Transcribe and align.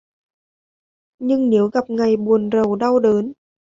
Nhưng 1.19 1.49
nếu 1.49 1.67
gặp 1.67 1.89
ngày 1.89 2.17
buồn 2.17 2.49
rầu 2.53 2.75
đau 2.75 2.99
đớn 2.99 3.33